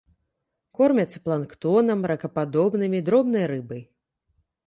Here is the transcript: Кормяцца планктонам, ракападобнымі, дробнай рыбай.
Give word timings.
Кормяцца 0.79 1.19
планктонам, 1.25 1.99
ракападобнымі, 2.11 3.01
дробнай 3.09 3.45
рыбай. 3.53 3.81